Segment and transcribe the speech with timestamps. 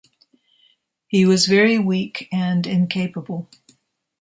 [1.05, 3.51] He was very weak and incapable.